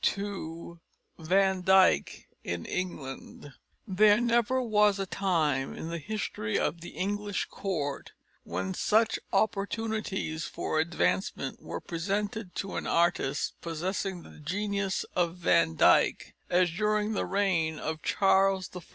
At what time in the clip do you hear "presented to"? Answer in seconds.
11.79-12.77